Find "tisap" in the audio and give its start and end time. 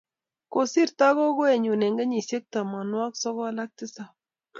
3.77-4.11